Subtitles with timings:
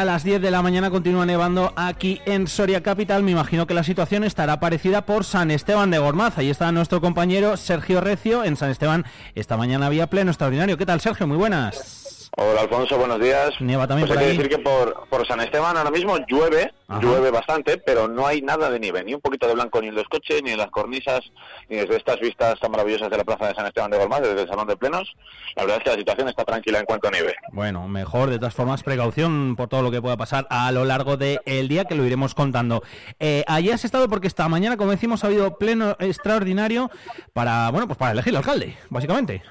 [0.00, 3.22] A las 10 de la mañana continúa nevando aquí en Soria Capital.
[3.22, 6.38] Me imagino que la situación estará parecida por San Esteban de Gormaz.
[6.38, 8.42] Ahí está nuestro compañero Sergio Recio.
[8.42, 10.78] En San Esteban esta mañana había pleno extraordinario.
[10.78, 11.26] ¿Qué tal, Sergio?
[11.26, 11.99] Muy buenas.
[12.42, 13.50] Hola Alfonso, buenos días.
[13.60, 14.36] Nieva también pues por hay ahí.
[14.38, 16.98] que decir que por, por San Esteban ahora mismo llueve, Ajá.
[17.02, 19.94] llueve bastante, pero no hay nada de nieve, ni un poquito de blanco ni en
[19.94, 21.20] los coches, ni en las cornisas,
[21.68, 24.40] ni desde estas vistas tan maravillosas de la plaza de San Esteban de Gormaz, desde
[24.40, 25.14] el Salón de Plenos.
[25.54, 27.34] La verdad es que la situación está tranquila en cuanto a nieve.
[27.52, 31.18] Bueno, mejor, de todas formas, precaución por todo lo que pueda pasar a lo largo
[31.18, 32.82] del día, que lo iremos contando.
[33.18, 36.90] Eh, allí has estado porque esta mañana, como decimos, ha habido pleno extraordinario
[37.34, 39.42] para, bueno, pues para elegir al alcalde, básicamente.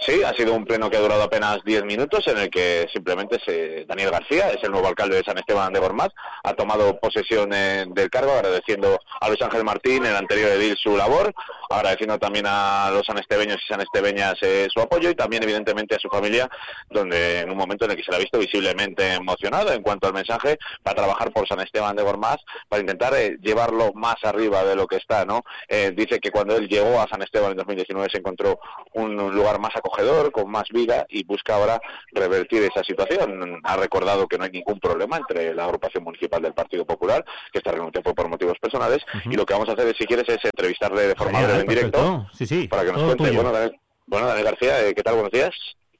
[0.00, 3.38] Sí, ha sido un pleno que ha durado apenas 10 minutos en el que simplemente
[3.44, 6.08] se, Daniel García, es el nuevo alcalde de San Esteban de Gormaz,
[6.42, 10.96] ha tomado posesión eh, del cargo agradeciendo a Luis Ángel Martín, el anterior edil, su
[10.96, 11.34] labor,
[11.76, 16.08] agradeciendo también a los sanestebeños y sanestebeñas eh, su apoyo y también evidentemente a su
[16.08, 16.48] familia,
[16.88, 20.06] donde en un momento en el que se le ha visto visiblemente emocionado en cuanto
[20.06, 22.38] al mensaje para trabajar por San Esteban de Gormaz,
[22.68, 25.42] para intentar eh, llevarlo más arriba de lo que está, ¿no?
[25.68, 28.58] Eh, dice que cuando él llegó a San Esteban en 2019 se encontró
[28.94, 31.80] un lugar más acogedor, con más vida y busca ahora
[32.12, 33.60] revertir esa situación.
[33.64, 37.58] Ha recordado que no hay ningún problema entre la agrupación municipal del Partido Popular, que
[37.58, 40.44] esta renuncia fue por motivos personales, y lo que vamos a hacer si quieres, es
[40.44, 42.26] entrevistarle de forma breve en directo perfecto.
[42.36, 43.24] Sí, sí, para que nos cuente.
[43.24, 43.34] tuyo.
[43.34, 45.14] Bueno, Daniel, bueno, Daniel García, eh, ¿qué tal?
[45.14, 45.50] Buenos días.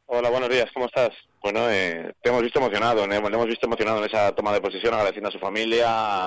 [0.07, 1.11] Hola, buenos días, ¿cómo estás?
[1.41, 4.93] Bueno, eh, te hemos visto emocionado, le hemos visto emocionado en esa toma de posición,
[4.93, 5.87] agradeciendo a su familia,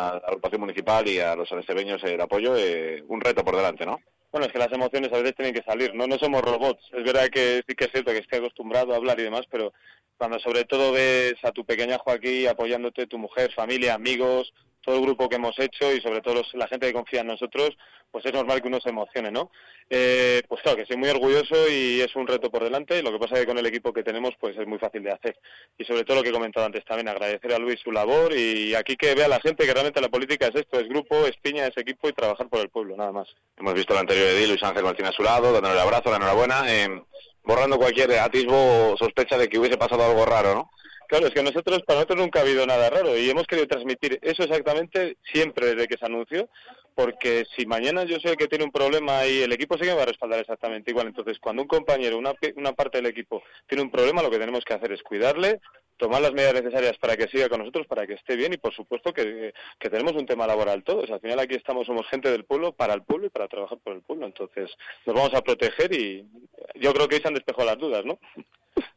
[0.10, 2.56] a la agrupación municipal y a los anestebeños el apoyo.
[2.58, 4.00] eh, un reto por delante, ¿no?
[4.32, 6.82] Bueno, es que las emociones a veces tienen que salir, no no somos robots.
[6.94, 9.74] Es verdad que sí que es cierto que estoy acostumbrado a hablar y demás, pero
[10.18, 15.02] cuando sobre todo ves a tu pequeña Joaquín apoyándote, tu mujer, familia, amigos, todo el
[15.02, 17.72] grupo que hemos hecho y sobre todo los- la gente que confía en nosotros,
[18.12, 19.50] pues es normal que uno se emocione, ¿no?
[19.90, 23.02] Eh, pues claro, que estoy muy orgulloso y es un reto por delante.
[23.02, 25.12] Lo que pasa es que con el equipo que tenemos, pues es muy fácil de
[25.12, 25.36] hacer.
[25.78, 28.76] Y sobre todo lo que he comentado antes también, agradecer a Luis su labor y
[28.76, 31.66] aquí que vea la gente que realmente la política es esto, es grupo, es piña,
[31.66, 33.28] es equipo y trabajar por el pueblo, nada más.
[33.58, 36.18] Hemos visto al anterior edil, Luis Ángel Martín a su lado, dándole el abrazo, la
[36.18, 37.02] enhorabuena, eh,
[37.44, 40.72] borrando cualquier atisbo o sospecha de que hubiese pasado algo raro, ¿no?
[41.14, 44.18] Claro, es que nosotros, para nosotros nunca ha habido nada raro y hemos querido transmitir
[44.24, 46.50] eso exactamente siempre desde que se anunció,
[46.96, 49.98] porque si mañana yo sé que tiene un problema y el equipo sí que me
[49.98, 53.84] va a respaldar exactamente igual, entonces cuando un compañero, una, una parte del equipo tiene
[53.84, 55.60] un problema, lo que tenemos que hacer es cuidarle,
[55.98, 58.74] tomar las medidas necesarias para que siga con nosotros, para que esté bien y por
[58.74, 61.12] supuesto que, que tenemos un tema laboral todos.
[61.12, 63.94] Al final aquí estamos, somos gente del pueblo, para el pueblo y para trabajar por
[63.94, 64.26] el pueblo.
[64.26, 64.72] Entonces
[65.06, 66.26] nos vamos a proteger y
[66.74, 68.18] yo creo que ahí se han despejado las dudas, ¿no?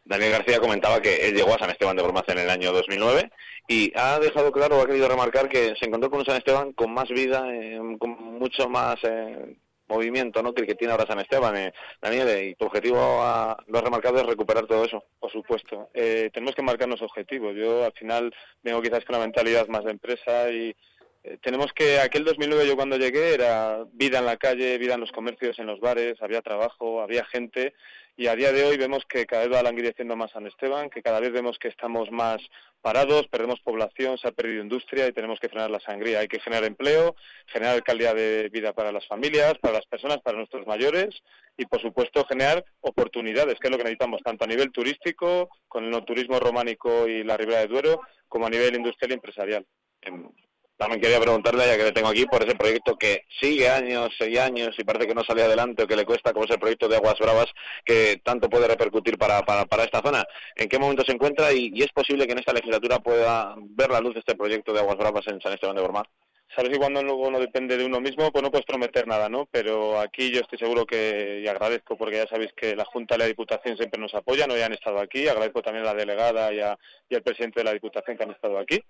[0.06, 3.31] Daniel García comentaba que él llegó a San Esteban de Gormaz en el año 2009
[3.69, 6.94] y ha dejado claro, ha querido remarcar que se encontró con un San Esteban con
[6.94, 9.56] más vida, eh, con mucho más eh,
[9.89, 10.55] movimiento ¿no?
[10.55, 11.56] que el que tiene ahora San Esteban.
[11.56, 15.05] Eh, Daniel, eh, y tu objetivo, ah, lo has remarcado, es recuperar todo eso.
[15.19, 15.91] Por supuesto.
[15.95, 17.55] Eh, tenemos que marcarnos objetivos.
[17.56, 20.75] Yo al final vengo quizás con una mentalidad más de empresa y
[21.25, 25.00] eh, tenemos que, aquel 2009 yo cuando llegué era vida en la calle, vida en
[25.00, 27.75] los comercios, en los bares, había trabajo, había gente
[28.16, 31.03] y a día de hoy vemos que cada vez va languideciendo más San Esteban, que
[31.03, 32.38] cada vez vemos que estamos más
[32.81, 36.21] parados, perdemos población, se ha perdido industria y tenemos que frenar la sangría.
[36.21, 37.15] Hay que generar empleo,
[37.47, 41.22] generar calidad de vida para las familias, para las personas, para nuestros mayores
[41.59, 45.84] y, por supuesto, generar oportunidades, que es lo que necesitamos, tanto a nivel turístico, con
[45.84, 49.66] el no turismo románico y la Ribera de Duero, como a nivel industrial y empresarial.
[50.77, 54.37] También quería preguntarle, ya que le tengo aquí, por ese proyecto que sigue años y
[54.37, 56.87] años y parece que no sale adelante o que le cuesta, como es el proyecto
[56.87, 57.47] de Aguas Bravas,
[57.83, 60.23] que tanto puede repercutir para, para, para esta zona.
[60.55, 64.01] ¿En qué momento se encuentra y, es posible que en esta legislatura pueda ver la
[64.01, 66.07] luz este proyecto de Aguas Bravas en San Esteban de Gormaz?
[66.55, 69.49] Sabes que cuando luego no depende de uno mismo, pues no puedes prometer nada, ¿no?
[69.51, 73.19] Pero aquí yo estoy seguro que, y agradezco, porque ya sabéis que la Junta y
[73.19, 76.61] la Diputación siempre nos apoyan, hoy han estado aquí, agradezco también a la delegada y,
[76.61, 78.81] a- y al presidente de la Diputación que han estado aquí.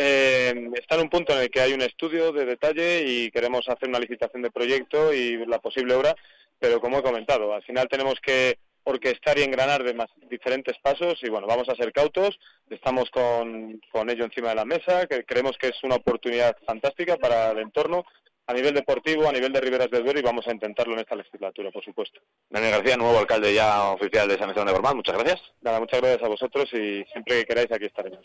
[0.00, 3.68] Eh, está en un punto en el que hay un estudio de detalle y queremos
[3.68, 6.14] hacer una licitación de proyecto y la posible obra,
[6.56, 11.18] pero como he comentado, al final tenemos que orquestar y engranar de más diferentes pasos
[11.20, 12.38] y bueno, vamos a ser cautos,
[12.70, 17.16] estamos con, con ello encima de la mesa, que creemos que es una oportunidad fantástica
[17.16, 18.04] para el entorno
[18.46, 21.16] a nivel deportivo, a nivel de Riberas del Duero y vamos a intentarlo en esta
[21.16, 22.20] legislatura, por supuesto.
[22.48, 25.42] Daniel García, nuevo alcalde ya oficial de San Esteban de Gormaz, muchas gracias.
[25.60, 28.24] Nada, muchas gracias a vosotros y siempre que queráis aquí estaremos.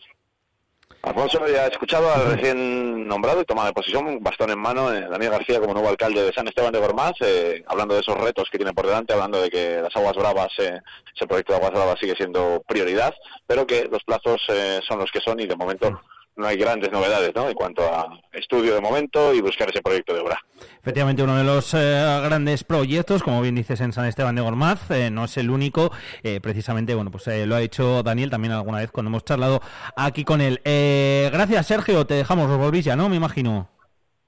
[1.04, 5.06] Alfonso, ya he escuchado al recién nombrado y tomado de posición, bastón en mano, eh,
[5.10, 8.48] Daniel García como nuevo alcalde de San Esteban de Gormaz, eh, hablando de esos retos
[8.50, 10.80] que tiene por delante, hablando de que las aguas bravas, eh,
[11.14, 13.14] ese proyecto de aguas bravas sigue siendo prioridad,
[13.46, 16.02] pero que los plazos eh, son los que son y de momento
[16.36, 17.48] no hay grandes novedades ¿no?
[17.48, 20.40] en cuanto a estudio de momento y buscar ese proyecto de obra.
[20.82, 24.90] Efectivamente, uno de los eh, grandes proyectos, como bien dices en San Esteban de Gormaz,
[24.92, 25.92] eh, no es el único.
[26.24, 29.62] Eh, precisamente, bueno, pues lo ha hecho Daniel también alguna vez cuando hemos charlado
[29.96, 30.60] aquí con él.
[30.64, 32.06] gracias, Sergio.
[32.06, 33.10] Te dejamos, los volvís ya, ¿no?
[33.10, 33.73] Me imagino.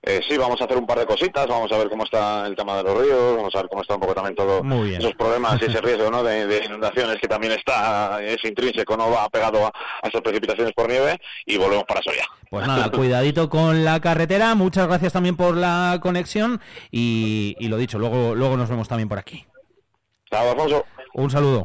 [0.07, 2.55] Eh, sí, vamos a hacer un par de cositas, vamos a ver cómo está el
[2.55, 5.59] tema de los ríos, vamos a ver cómo está un poco también todo esos problemas
[5.59, 6.21] y ese riesgo ¿no?
[6.23, 9.73] de, inundaciones que también está, es intrínseco, no va pegado a,
[10.07, 12.25] esas precipitaciones por nieve y volvemos para Soria.
[12.51, 16.61] Pues nada, cuidadito con la carretera, muchas gracias también por la conexión
[16.91, 19.43] y, y lo dicho, luego, luego nos vemos también por aquí.
[20.29, 20.85] Chao, Alfonso.
[21.15, 21.63] Un saludo.